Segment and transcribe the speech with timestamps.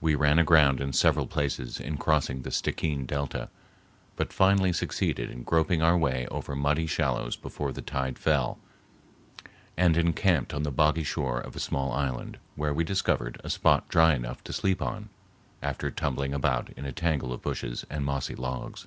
[0.00, 3.48] We ran aground in several places in crossing the Stickeen delta,
[4.14, 8.60] but finally succeeded in groping our way over muddy shallows before the tide fell,
[9.76, 13.88] and encamped on the boggy shore of a small island, where we discovered a spot
[13.88, 15.08] dry enough to sleep on,
[15.60, 18.86] after tumbling about in a tangle of bushes and mossy logs.